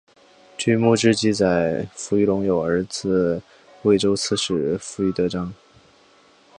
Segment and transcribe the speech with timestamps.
[0.57, 3.39] 据墓志记载扶余隆有儿子
[3.83, 5.53] 渭州刺史扶余德璋。